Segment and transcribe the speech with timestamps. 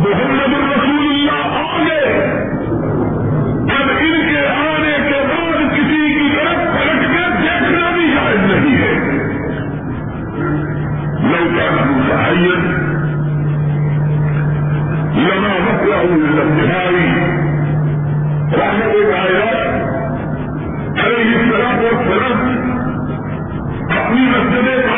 [0.00, 2.12] محمد الرسول اللہ آ گئے
[3.66, 8.76] جب ان کے آنے کے بعد کسی کی طرف پلٹ کے دیکھنا بھی شاید نہیں
[8.76, 8.94] ہے۔
[11.30, 12.68] لوٹا نبو صحیح
[15.16, 15.98] لنا مسئلہ
[16.50, 17.08] بہاری
[18.52, 19.50] رحمت آیا
[21.02, 22.38] ارے اس طرح وہ سڑک
[23.98, 24.89] اپنی مسجد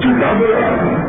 [0.00, 1.03] کتابیں۔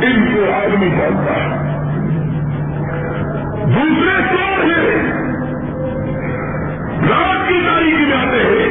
[0.00, 1.66] ان سے آدمی جانتا ہے۔
[3.66, 5.12] دوسرے شور ہیں؟
[7.08, 8.65] رات کی تاریخ میں آتے ہیں۔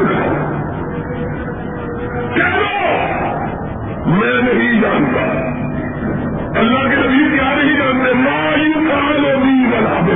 [4.07, 5.21] میں نہیں جانتا۔
[6.59, 10.13] اللہ کے نبی کیا نہیں جانتے؟ مائی کالونی بنا دے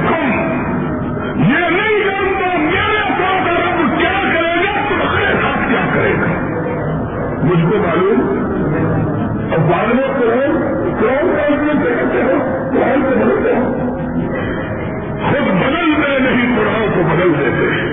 [1.37, 6.27] یہ نہیں جانتا میرے ساتھ رب کیا کرے گا، تمہارے ساتھ کیا کرے گا۔
[7.44, 8.20] مجھ کو معلوم؟
[9.53, 10.59] اب والے کرو
[11.01, 13.73] کون کون سے کرتے ہو قرآن سے بدلتے ہو۔
[15.29, 17.89] خود بدل میں نہیں قرآن کو بدل دیتے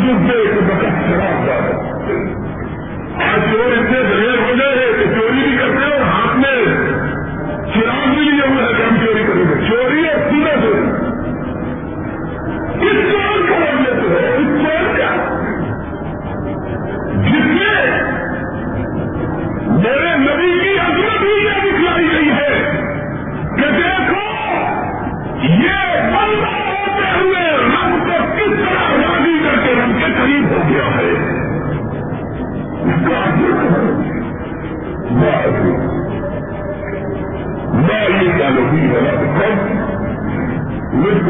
[0.00, 1.54] تجربے کے وقت شراب کا
[3.24, 6.64] آج چور اتنے دلیر ہو گئے ہیں کہ چوری بھی کرتے ہیں اور ہاتھ میں
[7.74, 11.09] شراب بھی لیے ہوئے ہیں کہ چوری کریں گے۔ چوری اور سیدھا چوری۔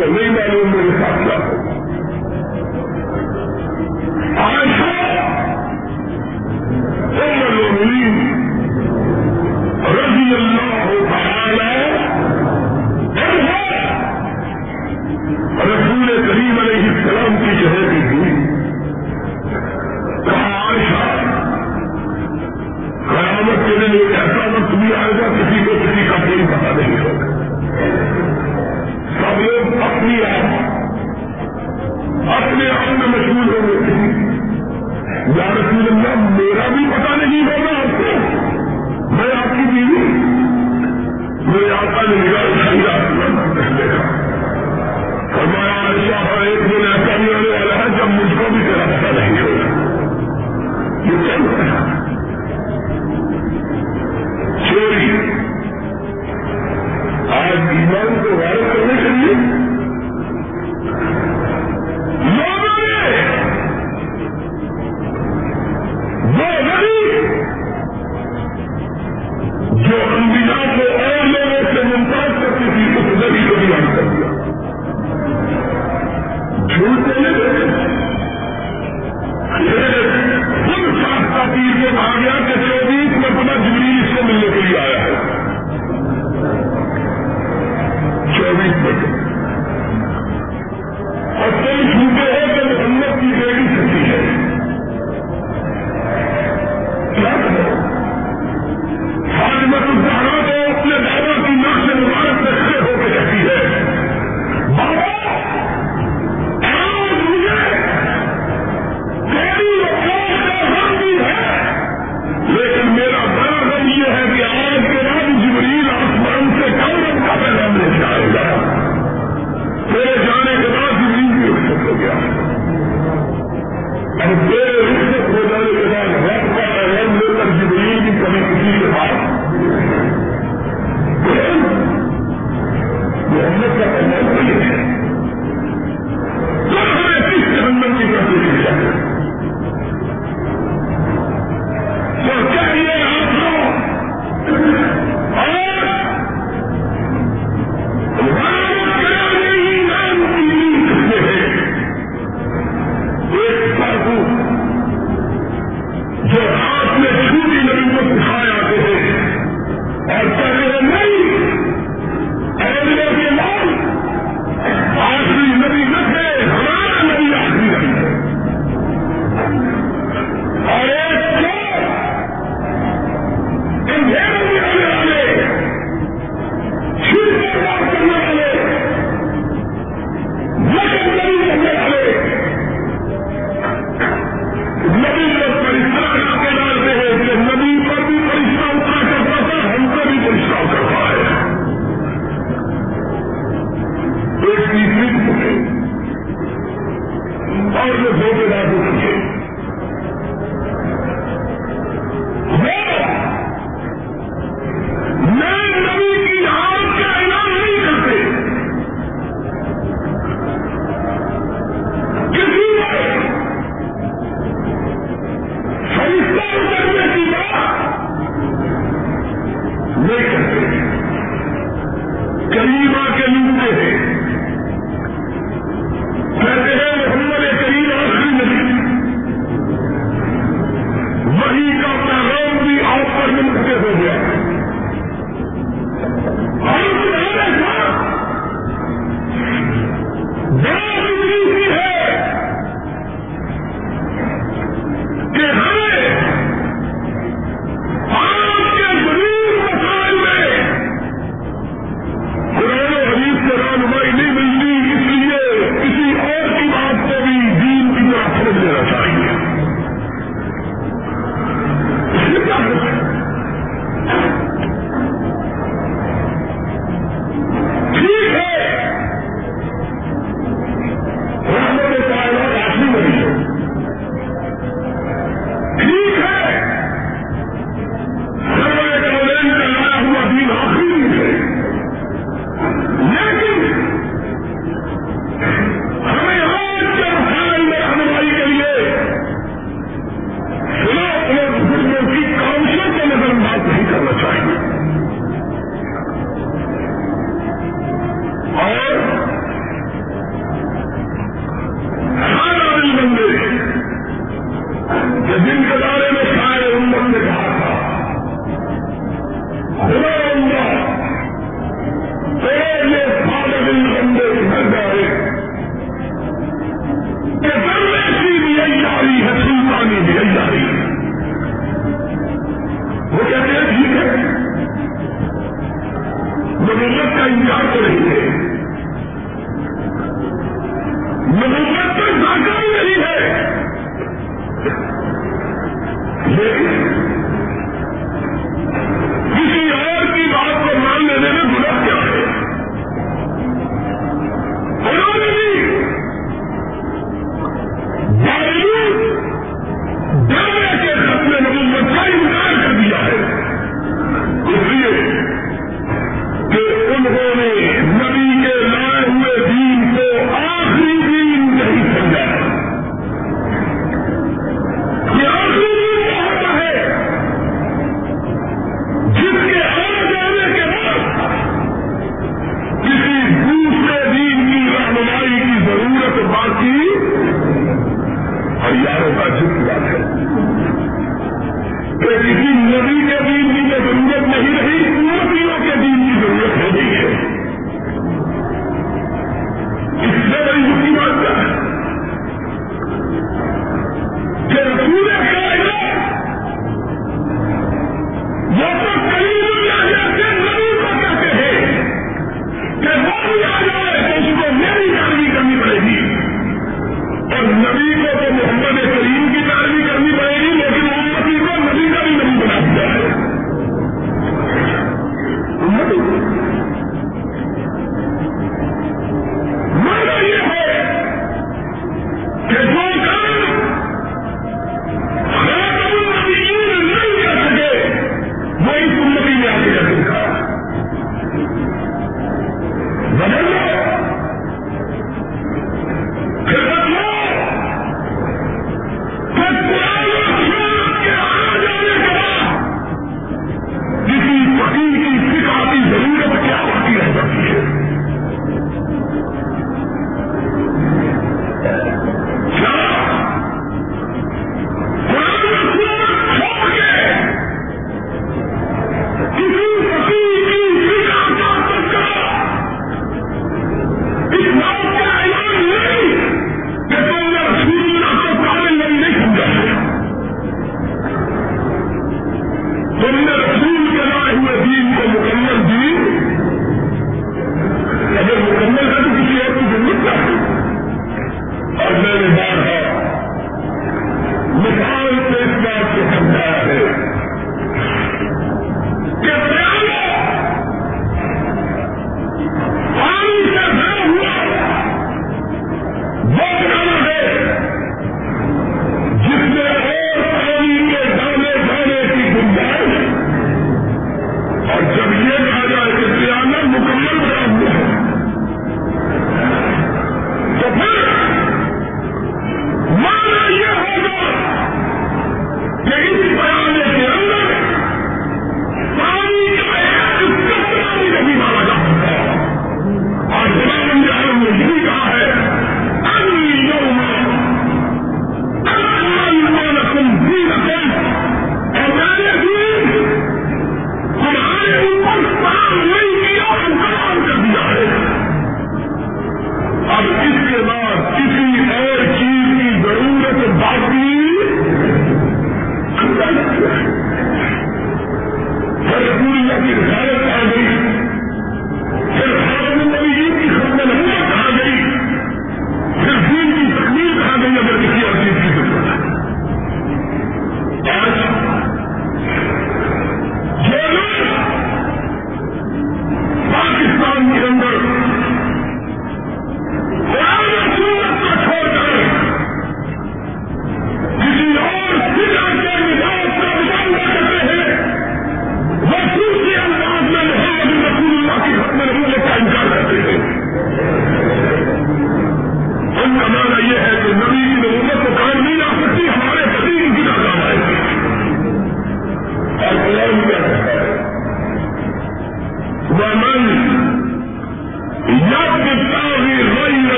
[0.00, 0.49] کو نہیں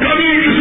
[0.00, 0.55] کبھی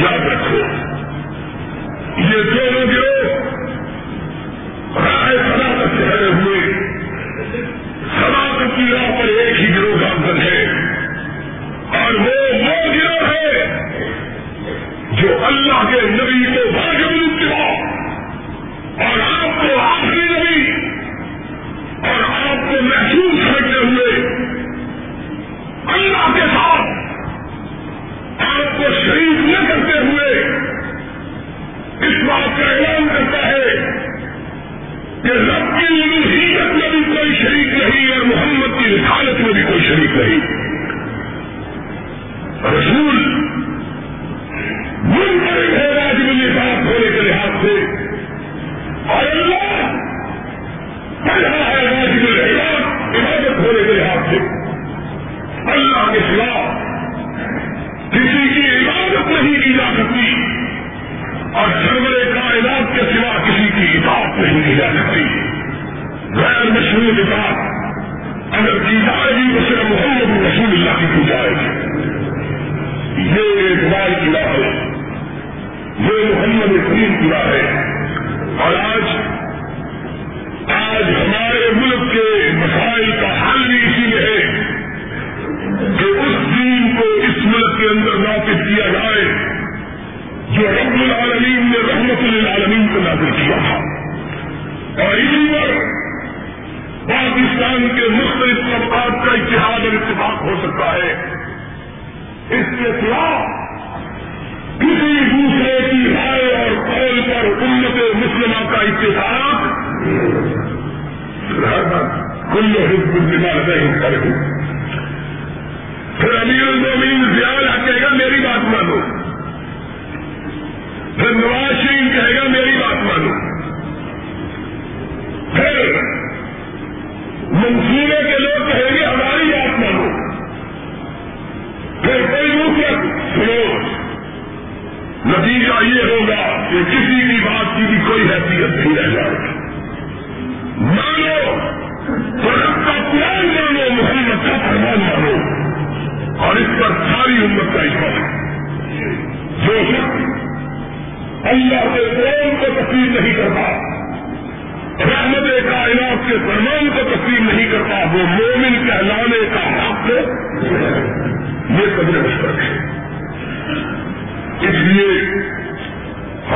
[0.00, 0.56] یاد رکھو۔
[2.18, 3.39] یہ دونوں گروہ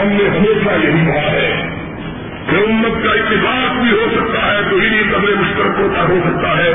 [0.04, 1.68] ہم نے ہمیشہ یہی کہا ہے
[2.50, 6.58] کہ امت کا اتفاق بھی ہو سکتا ہے تو انہیں قدر مشترک ہوتا ہو سکتا
[6.58, 6.72] ہے۔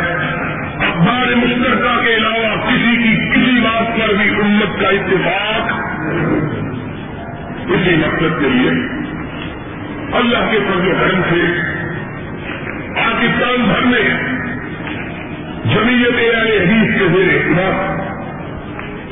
[0.88, 5.72] اخبار مشترکہ کے علاوہ کسی کی کسی بات پر بھی امت کا اتفاق
[7.72, 8.70] اسی مقصد کے لیے
[10.14, 11.42] اللہ کے فضل کرم سے،
[12.96, 14.04] پاکستان بھر میں
[15.66, 18.00] جمیت حدیث کے ذریعے خلاف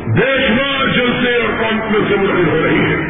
[0.08, 3.07] بے شمار جلسے اور کانفرنس سے منتقل ہو رہی ہے۔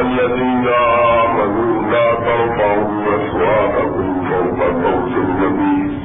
[0.00, 2.86] الذين آمنوا لا ترفعوا
[3.16, 5.96] أصواتكم فوق صوت النبي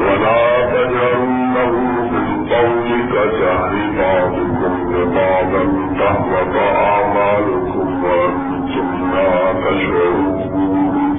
[0.00, 1.72] ولا تجعلوا له
[2.10, 5.62] بالقول كجهر بعضكم لبعضا
[5.98, 11.14] تهبط أعمالكم وأنتم لا تشعرون.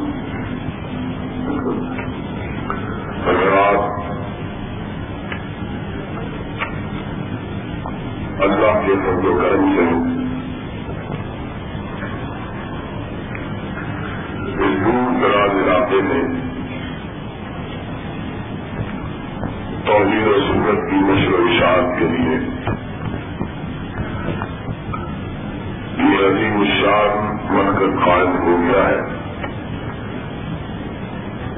[3.26, 3.94] حضرات
[8.46, 9.84] اللہ کے فضل و کرم سے
[14.86, 16.24] دور دراز علاقے میں
[19.86, 22.38] توحید و سنت کی نشر و اشاعت کے لیے۔
[25.98, 29.16] یہ عظیم الشان مرکز قائم ہو گیا ہے۔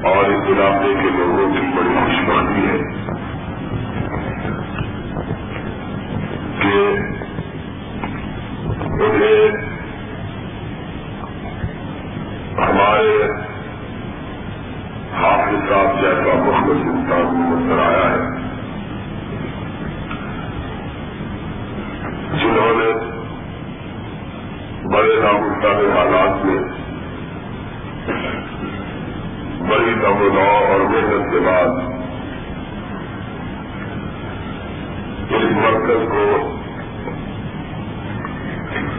[0.08, 2.78] اور اس علاقے کے لوگوں کی بڑی خوشبانی ہے
[6.60, 6.96] کہ
[9.02, 9.68] انہیں
[12.64, 13.28] ہمارے
[15.14, 18.48] حافظ صاحب جیسا محمد انسان میں نظر آیا ہے۔
[22.38, 23.18] جنہوں نے
[24.92, 26.58] بڑے نامتا حالات میں
[29.68, 31.98] بڑی دمدا اور محنت کے بعد
[35.30, 36.54] اس مرکز کو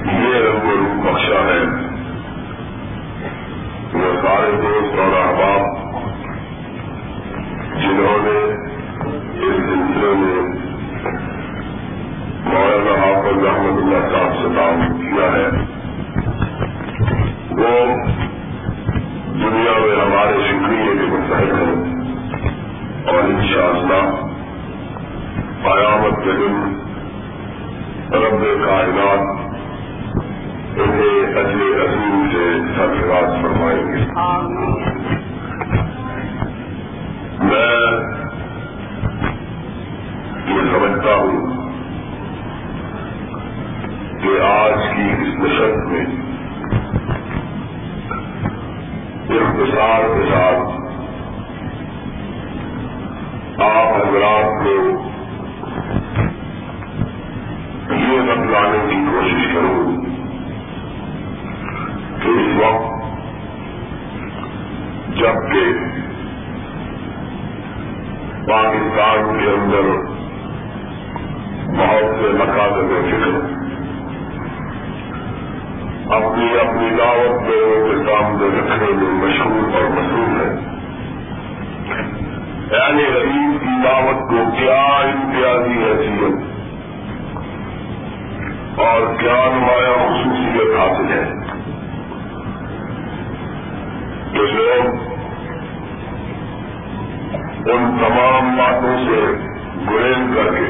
[0.06, 1.99] یہ رنگ و روپ بخشا ہے۔
[3.94, 5.76] وہ سارے دوست اور احباب،
[7.82, 8.54] جنہوں نے
[9.48, 10.60] اس سلسلے میں
[12.46, 15.48] مولانا حافظ احمد اللہ صاحب سے تعاون کیا ہے۔
[17.52, 17.96] وہ
[19.34, 22.00] دنیا میں ہمارے شکریہ کے متحد ہیں۔
[23.08, 24.16] اور ان شاء اللہ
[25.64, 26.74] قیامت کے دن
[28.14, 29.49] رب کائنات
[30.82, 34.06] اجل عظیم سے سرفراز فرمائیں گے۔
[37.40, 37.82] میں
[40.48, 41.70] یہ سمجھتا ہوں
[44.22, 46.06] کہ آج کی اس نشست میں
[49.30, 50.80] اختصار کے ساتھ
[53.62, 54.76] آپ حضرات کو
[57.96, 59.99] یہ بتلانے کی کوشش کروں۔
[62.24, 63.00] کہ اس وقت
[65.16, 65.64] جبکہ
[68.50, 70.10] پاکستان کے اندر
[71.78, 73.60] بہت سے مقاصد فکر۔
[76.14, 80.80] اپنی اپنی دعوت لوگوں کے سامنے رکھنے میں مشہور اور مشہور ہے۔
[82.72, 86.60] یعنی غریب کی دعوت کو کیا امتیازی حیثیت
[88.80, 91.49] اور کیا نمایاں خصوصیت حاصل ہے؟
[94.34, 95.08] کہ لوگ
[97.70, 99.20] ان تمام باتوں سے
[99.90, 100.68] گریز کر کے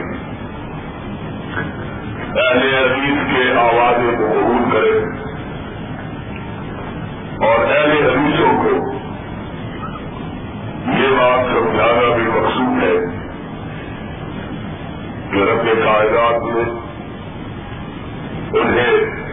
[2.38, 4.97] اہل عزیز کے آوازیں کو قبول کرے
[7.45, 8.76] اور اہل حدیثوں کو
[10.93, 12.95] یہ بات سمجھانا بھی مقصود ہے
[15.32, 16.68] کہ رب کائنات میں
[18.53, 19.29] انہیں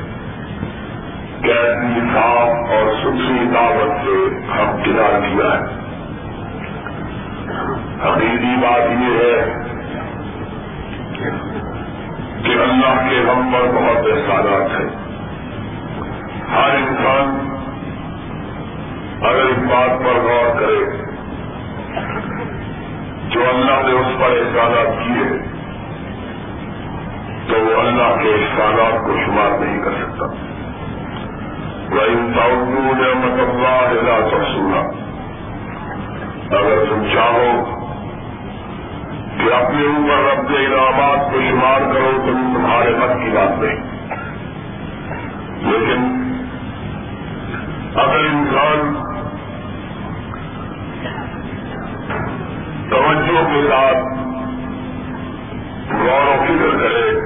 [1.43, 5.87] کیسی صاف اور ستھری دعوت سے ہم کنار کیا ہے۔
[8.05, 9.63] حقیقی بات یہ ہے
[12.45, 14.89] کہ اللہ کے ہم پر بہت احسانات ہیں۔
[16.53, 17.57] ہر انسان
[19.23, 21.07] اگر اس بات پر غور کرے
[23.29, 25.39] جو اللہ نے اس پر احسانات کیے،
[27.49, 30.56] تو وہ اللہ کے احسانات کو شمار نہیں کر سکتا۔
[31.91, 34.81] وہ نعمت اللہ لا تفصولا
[36.59, 37.77] اگر تم چاہو
[39.39, 43.97] کہ اپنے اوپر رب کے انعامات کو شمار کرو تو تمہارے مت کی بات نہیں۔
[45.63, 46.23] لیکن
[47.95, 48.95] اگر انسان
[52.91, 54.27] توجہ کے ساتھ
[55.93, 57.21] غور و فکر کرے،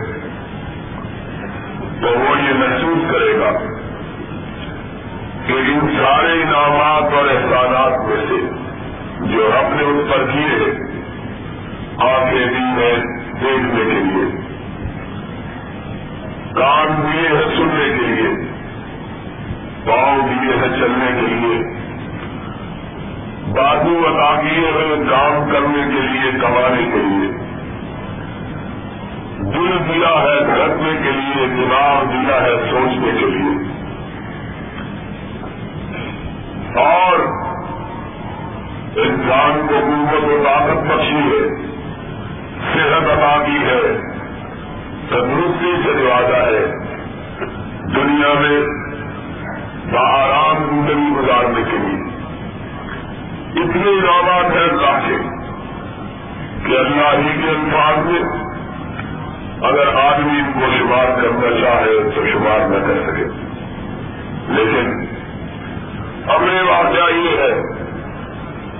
[2.01, 3.51] تو وہ یہ محسوس کرے گا
[5.51, 8.61] کہ ان سارے انعامات اور احسانات میں سے
[9.21, 10.71] جو رب نے اس پر کیے
[11.99, 12.97] آگے بھی ہے
[13.41, 14.25] دیکھنے کے لیے،
[16.55, 18.51] کان دیے ہیں سننے کے لیے،
[19.87, 21.81] پاؤں دیے ہیں چلنے کے لیے،
[23.53, 27.51] بازو عطا کیے ہیں کام کرنے کے لیے، کمانے کے لیے۔
[29.41, 33.70] دل دیا ہے، دھڑکنے کے لیے، دماغ دیا ہے، سوچنے کے لیے۔
[36.77, 37.19] اور
[38.97, 41.67] انسان کو قوت و طاقت بخشی ہے،
[42.73, 43.81] صحت ادا کی ہے،
[45.09, 46.91] تندرستی سے نوازا ہے۔
[47.95, 48.61] دنیا میں
[49.93, 52.11] بآرام زندگی گزارنے کے لیے۔
[53.63, 55.17] اتنے انعامات ہیں اللہ کے
[56.67, 58.51] کہ اللہ ہی کے انسان میں
[59.69, 63.25] اگر آدمی ان کو شمار کرنا چاہے تو شمار نہ کر سکے۔
[64.49, 65.10] لیکن
[66.31, 67.63] اگلے واقعہ یہ ہے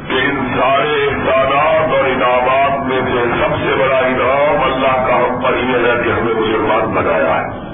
[0.09, 5.43] کہ ان سارے اقدامات اور انعامات میں سے سب سے بڑا انعام اللہ کا ہم
[5.43, 7.71] پر یہ ہے کہ ہمیں مسلمان بنایا ہے۔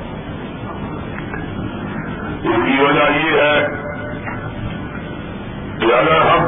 [2.49, 3.66] اس کی وجہ یہ ہے
[5.81, 6.45] کہ اگر ہم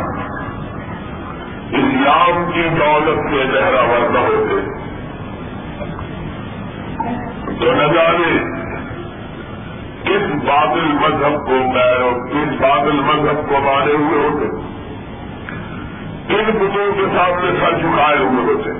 [1.72, 4.78] اسلام کی دولت کے لہراور نہ ہوتے
[7.60, 8.38] تو نہ جانے
[10.04, 14.78] کس بادل مذہب کو پیرو کس بادل مذہب کو مانے ہوئے ہوتے؟
[16.28, 18.70] کن بتوں کے سامنے سر جھکائے ہوئے ہوتے؟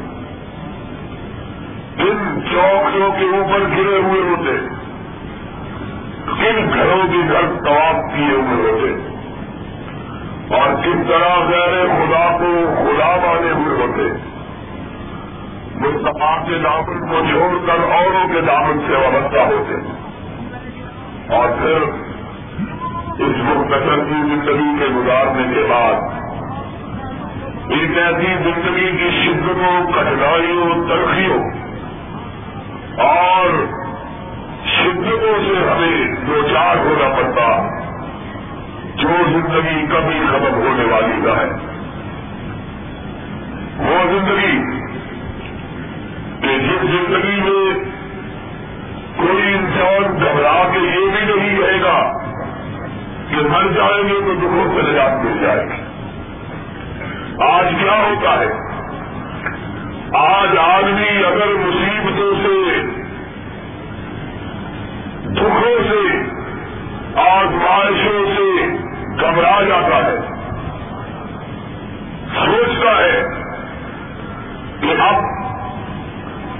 [1.96, 4.52] کن چوکیوں کے اوپر گرے ہوئے ہوتے؟
[6.26, 9.18] کن گھروں کی گھر طواف کیے ہوئے ہوتے؟
[10.54, 14.28] اور کس طرح غیر خدا کو خدا مانے ہوئے ہوتے؟
[15.74, 19.97] مصطفیٰ کے دامن کو چھوڑ کر اوروں کے دامن سے وابستہ ہوتے؟
[21.28, 21.82] اور پھر
[23.18, 25.94] اس مختصر کی زندگی کے گزارنے کے بعد
[27.70, 31.42] ایک ایسی زندگی کی شدتوں، کٹھنائیوں، ترقیوں
[32.98, 33.66] اور
[34.66, 37.68] شدتوں سے ہمیں دو چار ہونا پڑتا،
[38.96, 41.50] جو زندگی کبھی ختم ہونے والی نہ ہے۔
[43.78, 44.60] وہ زندگی
[46.40, 47.97] کہ جس زندگی میں
[49.18, 52.18] کوئی انسان گھبرا کے یہ بھی نہیں رہے گا
[53.30, 55.82] کہ مر جائیں گے تو دکھوں سے نجات مل جائے گی۔
[57.50, 58.68] آج کیا ہوتا ہے؟
[60.14, 62.80] آج آدمی اگر مصیبتوں سے،
[65.24, 66.22] دکھوں سے
[67.20, 68.66] آزمائشوں سے
[69.20, 70.38] گھبرا جاتا ہے۔
[72.46, 73.22] سوچتا ہے
[74.80, 75.14] کہ اب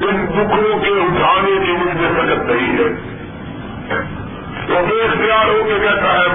[0.01, 2.89] ان دکھوں کے اٹھانے کی مجھ میں سکت نہیں ہے۔
[4.69, 6.28] تو بے اختیار ہو کے کہتا ہے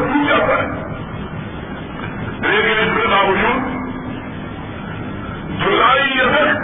[0.00, 0.90] تک جاتا ہے۔
[2.48, 3.80] لیکن اس کے باوجود
[5.64, 6.60] جولائی اگست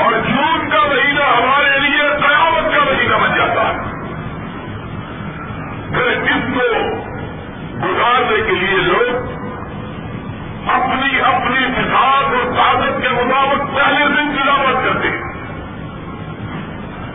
[0.00, 3.90] اور جون کا مہینہ ہمارے لیے قیامت کا مہینہ بن جاتا ہے۔
[5.88, 6.90] پھر جس کو
[7.86, 9.16] گزارنے کے لیے لوگ
[10.70, 15.30] اپنی اپنی مثال اور طاقت کے مطابق پہلے دن گراوٹ کرتے ہیں۔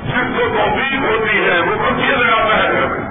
[0.07, 3.04] جس کو توفیق ہوتی ہے، وہ کچھ لگاتا ہے۔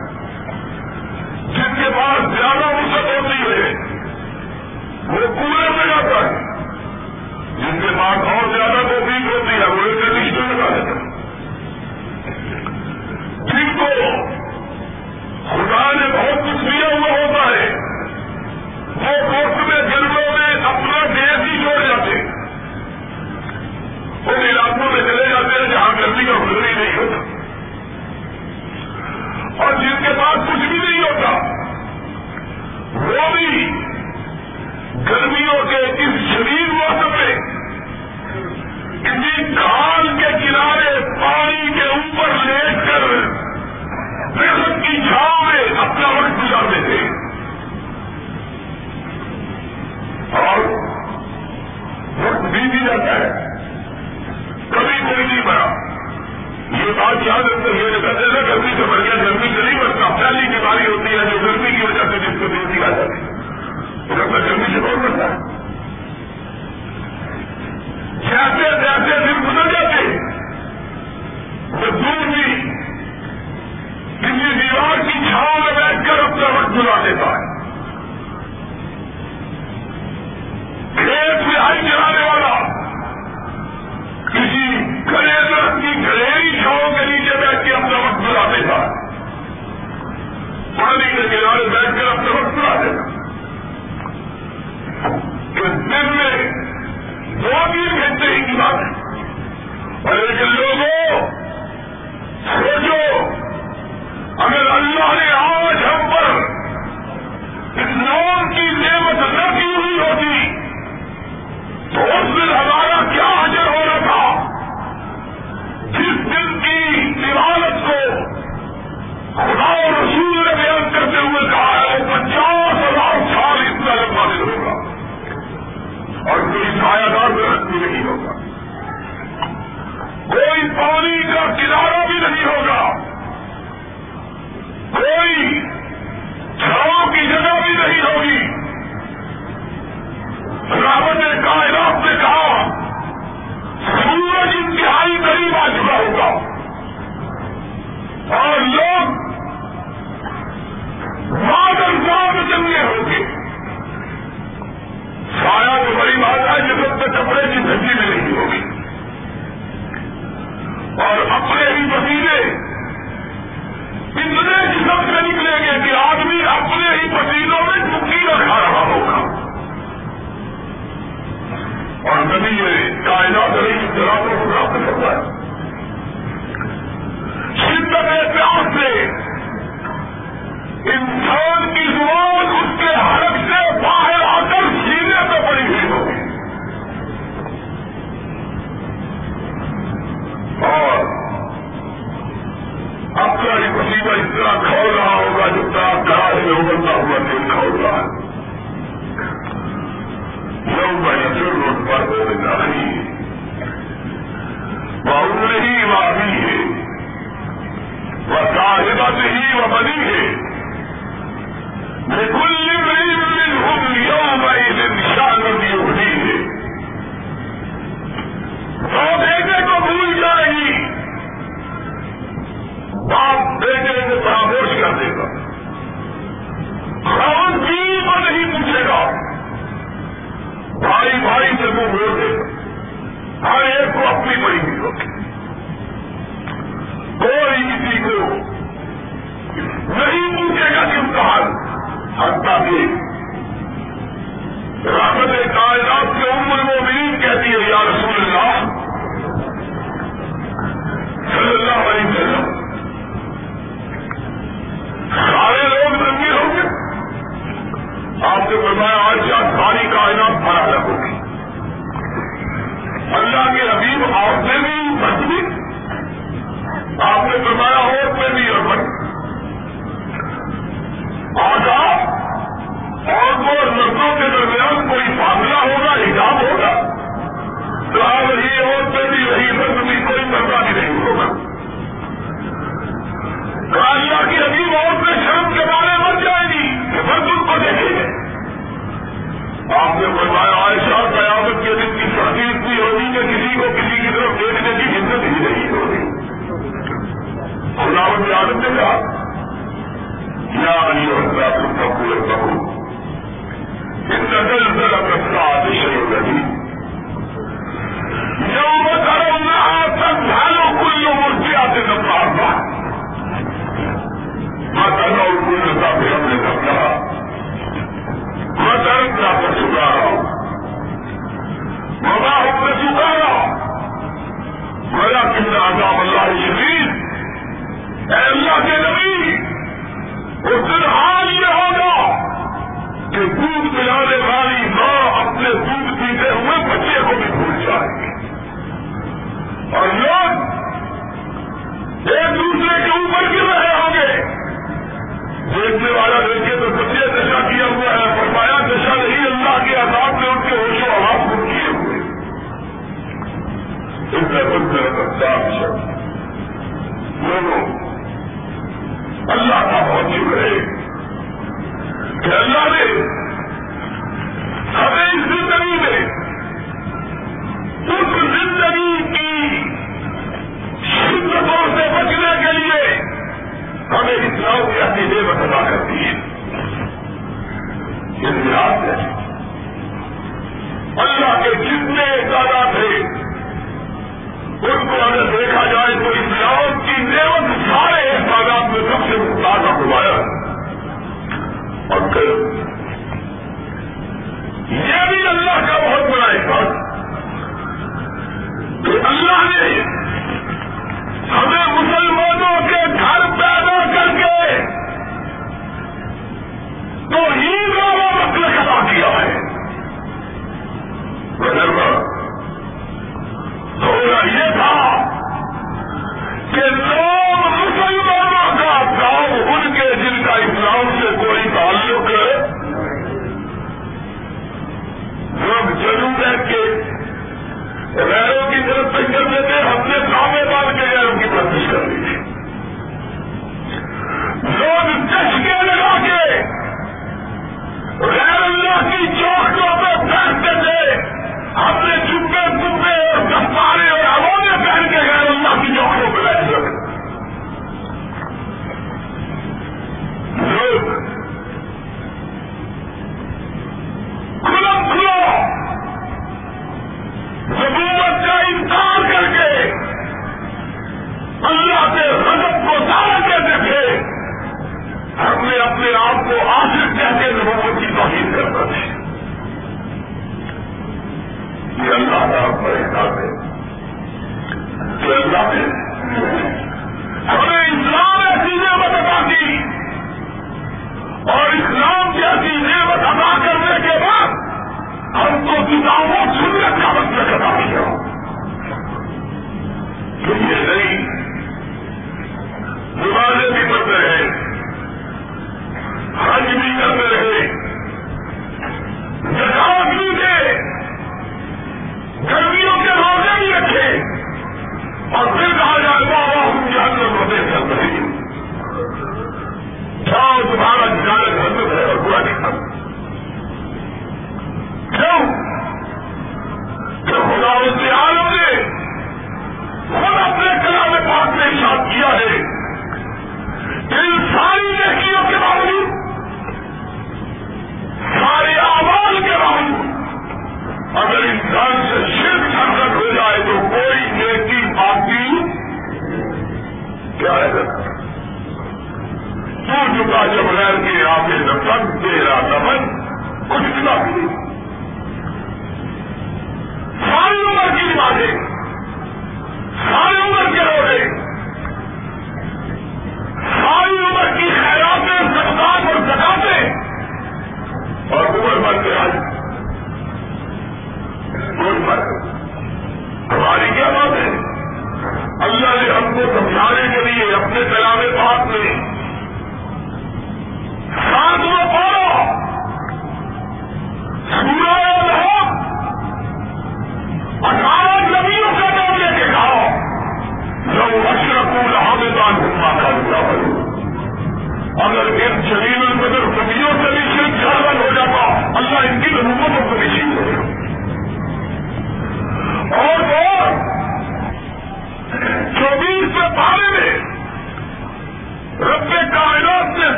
[1.96, 3.74] پاس زیادہ وسط ہوتی ہے۔
[5.08, 6.54] وہ کنویں میں جاتا ہے۔
[7.58, 8.83] جن کے پاس اور زیادہ
[64.14, 64.72] کرنا جلدی
[74.32, 77.33] بھی دیوار کی چھاؤں میں بیٹھ کر اپنا وقت گزار دیتا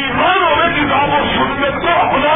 [0.00, 2.29] ایمان اور کتاب و سنت کو اپنا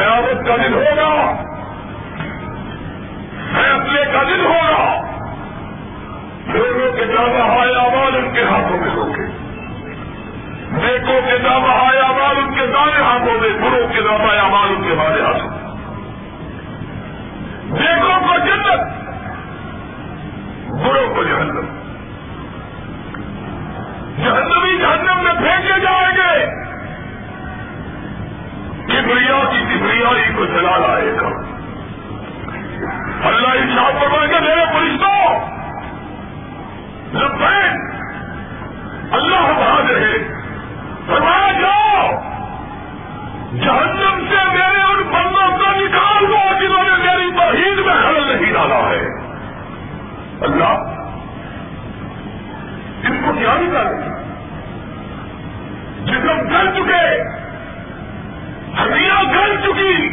[0.00, 1.36] قیامت کا دن ہوگا۔
[3.54, 5.00] فیصلے کا دن ہوگا۔
[6.46, 9.26] لوگوں کے دعوی ہائے آواز ان کے ہاتھوں میں ہوں گے۔
[10.72, 14.82] نیکوں کے دعوی ہائے آواز ان کے دائیں ہاتھوں میں، بروں کے دعوی آواز ان
[14.88, 15.60] کے بارے ہاتھوں
[17.70, 18.80] نیکوں کو جنت،
[20.68, 21.80] بروں کو جہنم۔
[24.24, 26.60] جہنمی جہنم میں پھینکے جائیں گے۔
[28.86, 31.26] کبریا کی کبریائی کو چلا لائے گا۔
[33.28, 35.40] اللہ اشاعت فرمائے گا، میرے فرشتوں
[37.14, 37.90] لبین
[39.12, 40.18] اللہ بہاد رہے۔
[41.06, 42.08] فرمایا جاؤ!
[43.52, 48.52] جہنم سے میرے ان بندوں کو نکال دو جنہوں نے میری توحید میں خلل نہیں
[48.52, 49.06] ڈالا ہے۔
[50.40, 51.00] اللہ
[53.02, 54.10] ان کو کیا نکالے؟
[56.04, 57.39] جسم کر چکے۔
[58.74, 60.08] ہڈیاں گل چکی۔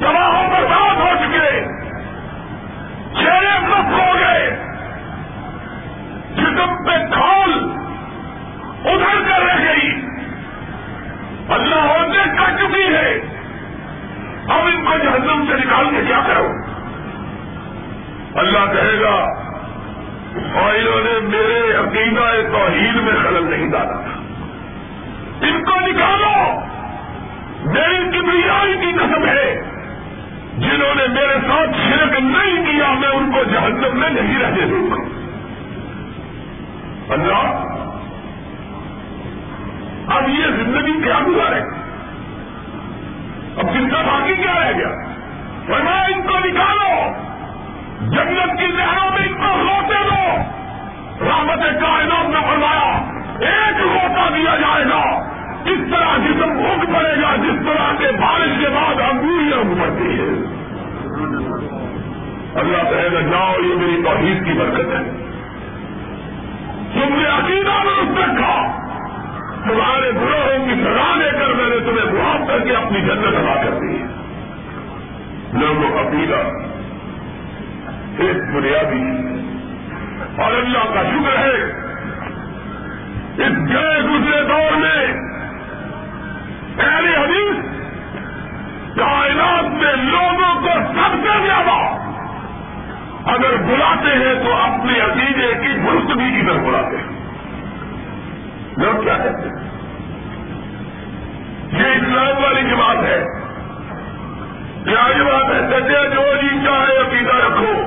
[0.00, 1.64] تباہ برباد ہو چکے۔
[3.14, 4.56] چہرے مت ہو گئے۔
[6.36, 7.72] جسم پہ کھول
[8.84, 9.92] ادھر کر رہ گئی۔
[11.48, 13.20] اللہ ہونے کر چکی ہے۔
[14.48, 16.46] اب ان کو جہنم سے نکال کے کیا کرو؟
[18.34, 19.14] اللہ کہے گا،
[20.54, 23.97] اور انہوں نے میرے عقیدہ توحید میں خلل نہیں ڈالا۔
[25.40, 26.60] ان کو نکالو۔
[27.64, 29.62] میری کبریائی کی قسم ہے۔
[30.58, 34.90] جنہوں نے میرے ساتھ شرک نہیں کیا، میں ان کو جہنم میں نہیں رہنے دوں
[34.90, 34.96] گا۔
[37.12, 37.64] اللہ،
[40.16, 41.60] اب یہ زندگی کیا گزارے؟
[43.56, 44.88] اب جن کا باقی کیا رہ گیا؟
[45.68, 47.12] ورنہ ان کو نکالو۔
[48.00, 50.36] جنت کی نہروں میں ان کو روتے دو۔
[51.28, 55.28] رحمت کائنات میں فرمایا ایک روتا دیا جائے گا۔
[55.64, 60.58] اس طرح جسم اگ پڑے گا، جس طرح کے بارش کے بعد انگوریاں پڑتی ہے
[62.54, 65.26] اللہ کہے گا، جاؤ، یہ میری توحید کی برکت ہے۔
[66.94, 68.78] تم نے عقیدہ میں اس رکھا۔
[69.64, 73.62] تمہارے گروہوں کی سزا لے کر میں نے تمہیں معاف کر کے اپنی جنت ادا
[73.64, 74.04] کر دی
[75.52, 76.34] لوگوں عقیدہ
[78.18, 79.28] ایک بنیادی
[80.42, 81.87] اور اللہ کا شکر ہے
[83.38, 85.06] اس گئے گزرے دور میں
[86.76, 87.56] پہلے حدیث
[88.96, 91.98] کائنات میں لوگوں کو سب سے زیادہ
[93.30, 97.18] اگر بلاتے ہیں تو اپنے عقیدے کی درستگی کی طرف بلاتے ہیں۔
[98.76, 99.68] لوگ کیا کہتے ہیں؟
[101.72, 103.24] یہ اسلام والی کی بات ہے۔
[104.86, 107.82] یہ بات ہے سچے جو جی چاہے عقیدہ رکھو۔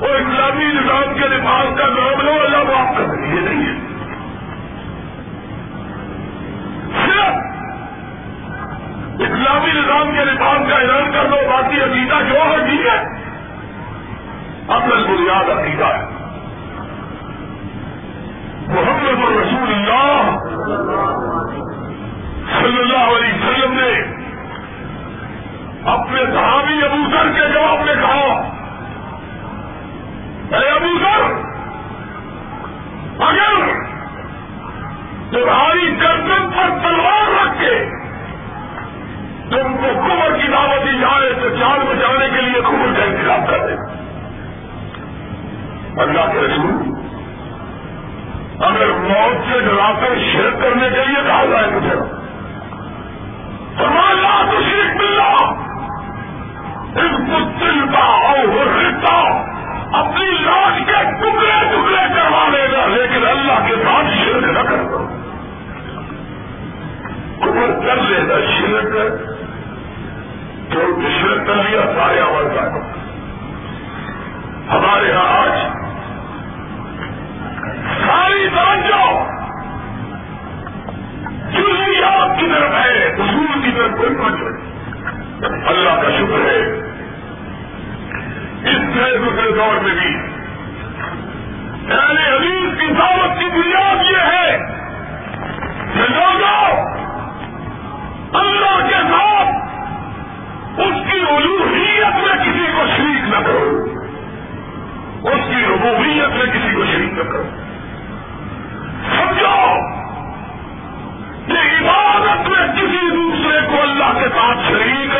[0.00, 3.85] وہ اسلامی نظام کے لباس کا نام لو، اللہ معاف کر یہ نہیں ہے۔
[7.16, 7.56] صرف
[9.20, 13.26] اسلامی نظام کے لباس کا اعلان کر دو، باقی عقیدہ جو ہے ٹھیک ہے۔
[14.68, 16.04] اصل بنیاد عقیدہ ہے۔
[18.68, 20.38] محمد رسول اللہ
[22.58, 24.16] صلی اللہ علیہ وسلم نے
[25.84, 28.50] اپنے صحابی ابو سر کے جواب میں کہا،
[30.56, 31.46] اے ابو سر
[33.22, 33.95] اگر
[35.30, 37.84] تمہاری گردن پر تلوار رکھ کے
[39.50, 43.46] تم کو کمر کی دعوت دی جائے تو جان بچانے کے لیے کمر کا انتظام
[43.46, 43.72] کر دے۔
[46.02, 46.96] اللہ کے رسول،
[48.64, 52.16] اگر موت سے ڈرا کر شرک کرنے کے لیے کہا جائے مجھے
[53.78, 55.32] اللہ تو شرک ملنا
[56.96, 59.44] اس مستل کا اور رشتہ
[59.92, 64.82] اپنی لاش کے ٹکڑے ٹکڑے کروا لے گا، لیکن اللہ کے ساتھ شرک نہ کر۔
[67.44, 68.92] دو کر لے گا شرک،
[70.72, 72.96] جو شرک کر لیا، سارے عمل کا۔
[74.72, 75.58] ہمارے یہاں آج
[78.06, 79.24] ساری توجہ
[81.52, 84.66] جزیات کی طرف ہے اصول کی طرف کوئی توجہ
[85.66, 86.86] اللہ کا شکر ہے۔
[88.62, 90.36] اس نئے دوسرے دور میں بھی۔
[91.88, 94.58] پہلے حدیث کی دعوت کی بنیاد یہ ہے
[95.94, 96.96] کہ لوگوں
[98.40, 99.76] اللہ کے ساتھ
[100.80, 103.86] اس کی الوحیت میں کسی کو شریک نہ کرو۔
[105.22, 107.44] اس کی ربوبیت میں کسی کو شریک نہ کرو۔
[109.16, 109.74] سمجھو
[111.46, 115.10] کہ عبادت میں کسی دوسرے کو اللہ کے ساتھ شریک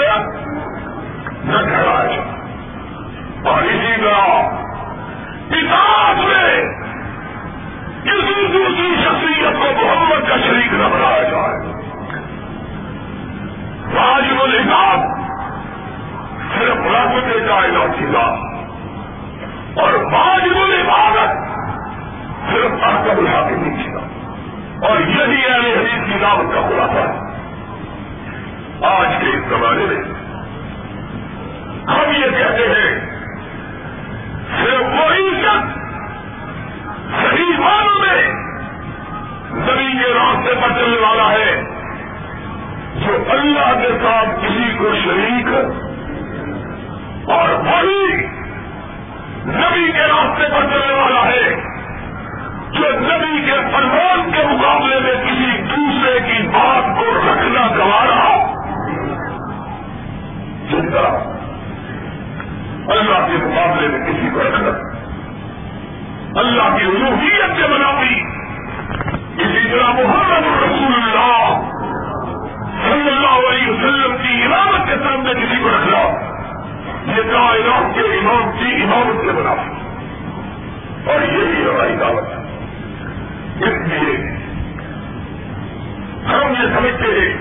[1.44, 2.45] نہ ٹھہرایا اور
[3.46, 4.50] بھائی جی پینا
[5.50, 6.64] کتاب میں
[8.04, 11.58] کسی دوسری شخصیت کو محمد کا شریک نہ بنایا جائے۔
[13.94, 15.00] راج و نظام
[16.54, 18.38] صرف رحمت جائے گا ذات
[19.78, 21.36] اور واجب العبادت
[22.50, 23.98] صرف احکم کے نہیں کیا
[24.88, 27.36] اور یہی اہل حدیث کی دعوت کا خلاف ہے۔
[28.86, 30.02] آج کے اس زمانے میں
[31.94, 33.05] ہم یہ کہتے ہیں
[34.96, 35.74] صرف وہی شخص
[37.12, 38.22] صحیح معنوں میں
[39.66, 41.54] زمین کے راستے پر چلنے والا ہے
[42.96, 45.48] جو اللہ کے ساتھ کسی کو شریک
[47.30, 48.16] اور وہی
[49.46, 51.54] نبی کے راستے پر چلنے والا ہے
[52.72, 58.34] جو نبی کے فرمان کے مقابلے میں کسی دوسرے کی بات کو رکھنا گوارا
[60.70, 61.35] جن کا
[62.88, 64.70] اللہ کے مقابلے میں کسی کو رکھنا۔
[66.40, 68.20] اللہ کی روحیت کے بناوی
[69.44, 71.70] اسی طرح محمد رسول اللہ
[72.82, 76.26] صلی اللہ علیہ وسلم کی عمارت کے سامنے کسی کو رکھنا۔
[77.16, 79.50] یہ کائنات کے امام کی عمارت سے بنا
[81.12, 82.46] اور یہی ہماری دعوت ہے۔
[83.60, 84.16] اس لیے
[86.26, 87.38] ہم یہ سمجھتے ہیں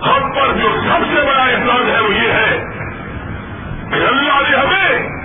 [0.05, 2.63] ہم پر جو سب سے بڑا احسان ہے وہ یہ ہے
[3.89, 5.17] کہ اللہ نے ہمیں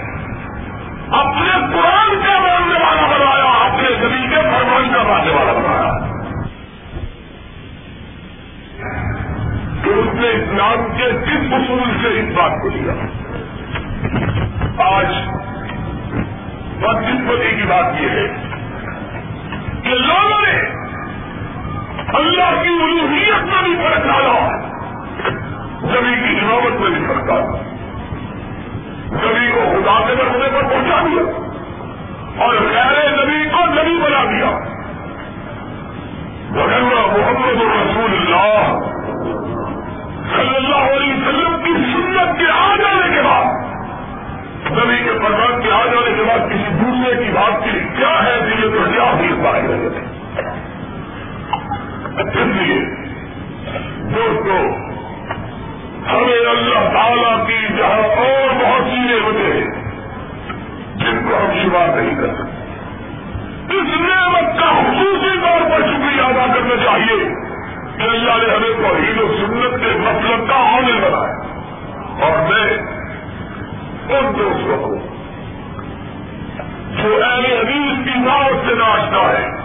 [1.20, 6.12] اپنے قرآن کا ماننے والا بنایا، اپنے زمین کے فرمان کا ماننے والا بنایا۔
[9.84, 12.92] کہ اس نے اسلام کے کس اصول سے اس بات کو دیا
[14.84, 15.06] آج
[16.78, 18.28] بدقسمتی کی بات یہ ہے
[19.82, 20.81] کہ لوگوں نے
[22.14, 24.48] اللہ کی الوحیت میں بھی فرق ڈالا۔
[25.80, 27.62] زمین کی امامت میں بھی فرق ڈالا۔
[29.06, 31.22] نبی کو خدا کے درجے پر پہنچا دیا۔
[32.44, 34.50] اور غیر نبی کو نبی بنا دیا۔
[36.62, 38.78] وغیرہ محمد الرسول اللہ
[40.36, 43.72] صلی اللہ علیہ وسلم کی سنت کے آ جانے کے بعد۔
[44.70, 48.40] نبی کے پروان کے آ جانے کے بعد کسی دوسرے کی بات کی کیا ہے
[48.40, 50.02] دلیے تو کیا بھی بات
[52.18, 52.80] رہے لیے
[54.14, 54.74] دوستو،
[56.10, 59.60] ہمیں اللہ تعالیٰ کی جہاں اور بہت سی نعمتیں
[60.94, 62.62] جن کو ہم شمار نہیں کر سکتے۔
[63.74, 67.28] اس نعمت کا خصوصی طور پر شکریہ ادا کرنا چاہیے
[67.98, 71.42] کہ اللہ نے ہمیں توحید و سنت کے مطلب کا عامل بنایا۔
[72.26, 72.78] اور میں
[74.08, 74.94] ان دوستوں کو،
[77.02, 79.61] جو اہل حدیث کی دعوت سے ناشتا ہے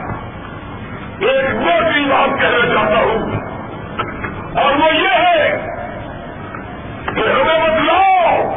[1.19, 3.31] ایک موٹی بات کہنا چاہتا ہوں۔
[4.63, 5.65] اور وہ یہ ہے
[7.05, 8.55] کہ ہمیں بتلاؤ،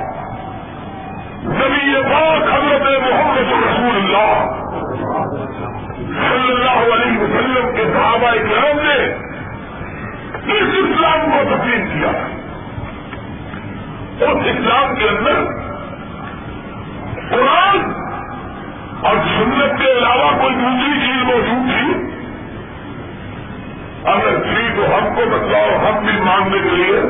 [1.45, 4.61] نبی پاک حضرت محمد رسول اللہ
[6.29, 9.15] صلی اللہ علیہ وسلم کے صحابہ کرام نے
[10.53, 12.11] اس اسلام کو تسلیم کیا۔
[14.21, 15.45] اس اسلام کے اندر
[17.31, 17.93] قرآن
[19.07, 22.00] اور سنت کے علاوہ کوئی دوسری چیز موجود تھی۔
[24.05, 27.01] اگر تھی تو ہم کو بتلاؤ ہم بھی مانگنے کے لیے۔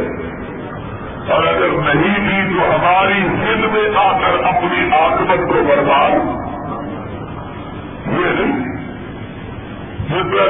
[1.32, 6.10] اور اگر نہیں بھی تو ہماری دل میں آ کر اپنی آکمت کو برباد۔
[8.06, 8.70] یہ نہیں۔
[10.08, 10.40] جس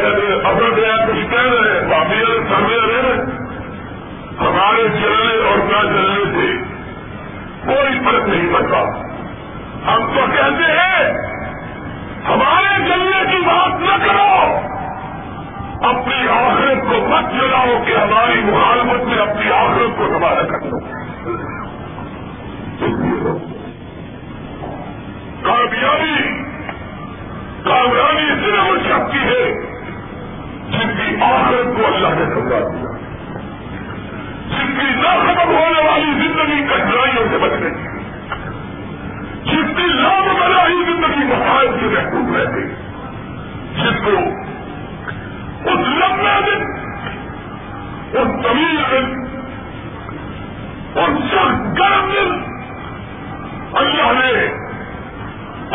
[0.44, 3.12] اگر گیا کچھ کہہ رہے ہیں، بابی سمجھ رہے
[4.40, 6.64] ہمارے چلنے اور نہ چلنے سے
[7.66, 8.78] کوئی فرق نہیں پڑتا۔
[9.86, 11.12] ہم تو کہتے ہیں،
[12.28, 14.79] ہمارے چلنے کی بات نہ کرو۔
[15.88, 20.78] اپنی آخرت کو مت جلاؤ کہ ہماری مخالفت میں اپنی آخرت کو دوبارہ کر لو
[25.42, 26.16] کامیابی
[27.64, 29.44] کامیابی صرف وہ شکتی ہے
[30.70, 32.92] جن کی آخرت کو اللہ نے سمجھا دیا
[34.50, 37.72] جن کی نہ ختم ہونے والی زندگی کٹھنائیوں سے بچ گئی۔
[39.44, 42.44] جس کی لام بنائی زندگی مسائل سے محفوظ رہ
[43.76, 44.16] جس کو
[45.64, 46.62] اس لمبے دن
[48.12, 49.20] اس طویل دن
[50.94, 52.50] اس سخت گرم دن
[53.72, 54.46] اللہ نے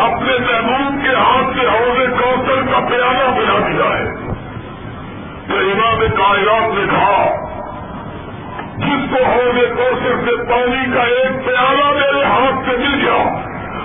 [0.01, 4.05] اپنے محبوب کے ہاتھ سے حوضے کوثر کا پیالہ بنا دیا ہے۔
[5.47, 7.25] تو امام کائرات نے کہا،
[8.77, 13.23] جس کو حوضے کوثر سے پانی کا ایک پیالہ میرے ہاتھ سے مل گیا،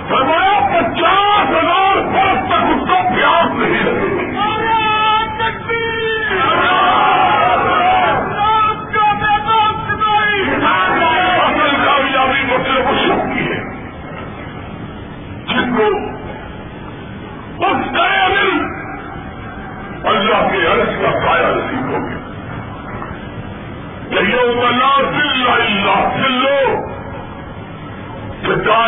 [0.09, 4.60] فرمایا پچاس ہزار برس تک اس کو پیاس نہیں لگے
[20.51, 20.59] کے
[20.95, 21.11] کا
[21.81, 22.19] ہو گیا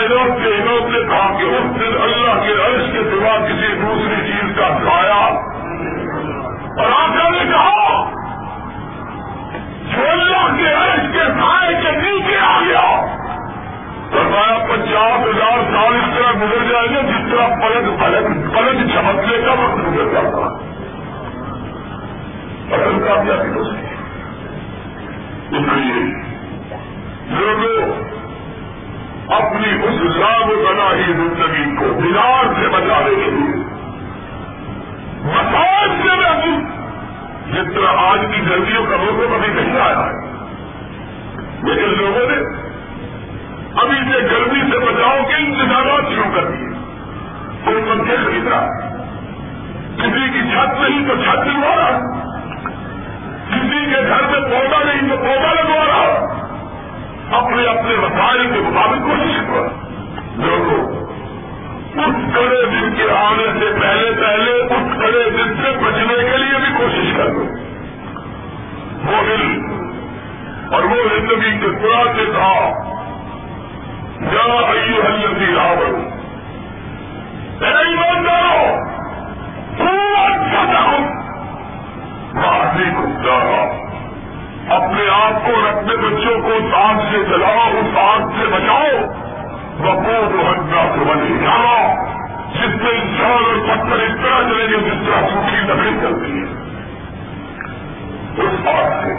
[0.03, 0.52] اللہ کے
[0.90, 5.23] نے کہا کہ اس دن اللہ کے عرش کے سوا کسی دوسری چیز کا سایہ
[6.78, 8.12] اور آقا نے کہا
[9.94, 12.86] جو کے عرش کے سائے کے نیچے آ گیا
[14.12, 19.38] فرمایا، پچاس ہزار سال اس طرح گزر جائیں گے جس طرح پلک پلک پلک چمکنے
[19.45, 20.48] کا وقت گزر جاتا
[22.70, 23.86] پلک کا کیا دوسری۔
[25.52, 26.04] اس لیے
[27.30, 27.82] لوگوں
[29.36, 33.62] اپنی اس لاب بنا ہی زندگی کو بگاڑ سے بچانے کے لیے،
[35.26, 36.23] مساج سے
[37.54, 40.34] جس طرح آج کی گرمیوں کا موسم ابھی نہیں آیا ہے۔
[41.64, 42.64] لیکن لوگوں نے
[43.82, 46.70] ابھی سے گرمی سے بچاؤ کے انتظامات شروع کر دیے۔
[47.66, 48.68] کوئی پنکھے خرید رہا
[49.98, 52.00] کسی کی چھت نہیں تو چھت دلوا رہا۔
[53.50, 56.34] کسی کے گھر میں پودا نہیں تو پودا لگوا رہا۔
[57.38, 59.94] اپنے اپنے مسائل کے مطابق کوشش کر۔
[60.38, 61.03] لوگوں
[61.94, 66.57] اس کڑے دن کے آنے سے پہلے پہلے اس کڑے دن سے بچنے کے لیے
[66.57, 67.45] بھی کوشش کر لو۔
[69.06, 69.60] وہ دل
[70.74, 72.53] اور وہ زندگی کے پورا سے تھا
[74.32, 75.99] یا ایو حلتی راوڑ
[77.61, 78.76] ایماندارو
[79.78, 80.98] پورا اچھا
[82.98, 83.84] کو جا رہا
[84.76, 87.98] اپنے آپ کو اور اپنے بچوں کو آگ سے جلاؤ، اس
[88.41, 89.23] سے بچاؤ۔
[92.54, 96.45] جس میں انسان اور پتھر اس طرح چلیں گے جس طرح سوکھی لکڑی چلتی ہے
[98.38, 99.14] اس آگ سے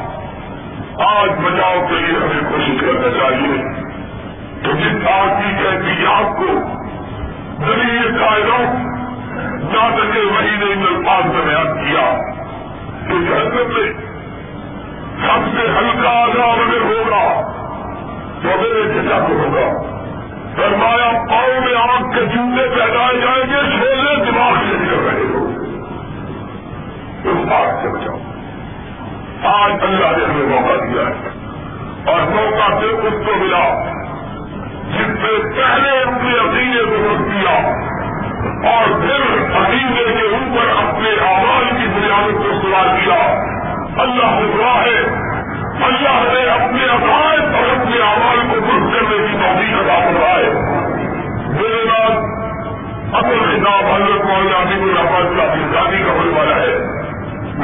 [1.04, 3.56] آج بچاؤ کے لیے ہمیں کوشش کرنا چاہیے
[4.64, 6.46] تو جس آگ کی کہتی آگ کو
[7.58, 8.94] زمین کائنات
[9.64, 12.18] نہ سکے وہی نے ان الفاظ میں بیان کیا
[13.08, 13.92] کہ جہنم میں
[15.22, 17.40] سب سے ہلکا آزاد اگر ہوگا
[18.42, 19.93] تو میرے چچا کو ہوگا۔
[20.56, 25.48] فرمایا، پاؤں میں آگ کے جوتے پہنائے جائیں گے چھوڑے دماغ سے نکل رہے ہو
[27.24, 28.18] اس آگ سے بچاؤ۔
[29.54, 31.34] آج اللہ نے ہمیں موقع دیا ہے۔
[32.12, 33.90] اور موقع صرف اس کو ملا
[34.90, 37.50] جس سے پہلے اپنے عقیدے کو روک دیا
[38.70, 43.44] اور پھر عقیدے کے اوپر اپنے آواز کی بنیاد کو سوال کیا
[44.02, 45.24] اللہ سے دعا ہے۔
[45.84, 48.53] اللہ نے اپنے عقائد اور اپنے آواز کو
[49.94, 50.50] توفیق ادا کروائے
[51.46, 52.10] میرے بعد
[53.14, 55.44] اصل خطاب حضرت مولانا عظیم الرحمان کا
[55.74, 56.78] شادی کا ہونے والا ہے۔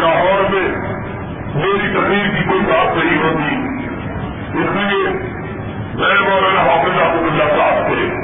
[0.00, 0.68] لاہور میں
[1.54, 3.54] میری تقریر کی کوئی بات نہیں ہوتی۔
[4.58, 5.08] اس لیے
[5.94, 8.14] میں مولانا حافظ احمد اللہ صاحب سے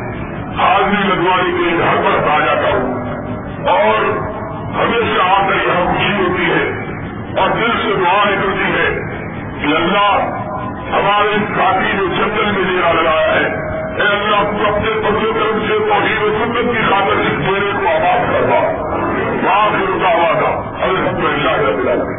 [0.63, 2.95] حاضری لگوانے کے لیے گھر پر آ جاتا ہوں۔
[3.69, 4.05] اور
[4.75, 6.87] ہمیشہ آ کر یہاں خوشی ہوتی ہے
[7.41, 8.95] اور دل سے دعا نکلتی ہے
[9.61, 10.37] کہ اللہ
[10.93, 15.59] ہمارے ساتھی جو جنگل میں لے آ رہا ہے اے اللہ تو اپنے بندے کرم
[15.69, 18.61] سے توحید و سنت کی خاطر اس میرے کو آباد کروا۔
[19.45, 22.17] وہاں سے رکاوا تھا الحمد للہ